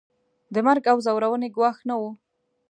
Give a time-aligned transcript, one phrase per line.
[0.53, 2.09] د مرګ او ځورونې ګواښ نه وو.